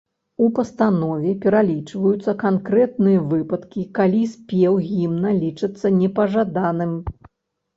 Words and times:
У 0.43 0.45
пастанове 0.59 1.33
пералічваюцца 1.43 2.35
канкрэтныя 2.43 3.19
выпадкі, 3.33 3.85
калі 3.99 4.23
спеў 4.33 4.81
гімну 4.89 5.35
лічыцца 5.45 5.87
непажаданым. 6.01 6.99